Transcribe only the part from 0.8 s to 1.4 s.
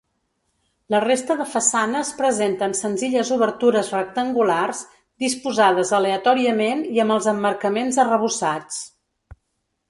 La resta